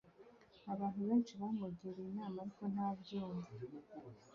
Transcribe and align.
Abantu 0.73 0.99
benshi 1.07 1.33
bamugiriye 1.41 2.07
inama 2.11 2.37
ariko 2.43 2.63
ntabyumva 2.73 3.49